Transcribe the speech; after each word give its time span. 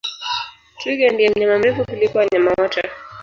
Twiga 0.79 1.07
ndiye 1.11 1.29
mnyama 1.31 1.55
mrefu 1.59 1.81
kuliko 1.89 2.15
wanyama 2.17 2.49
wote 2.57 2.81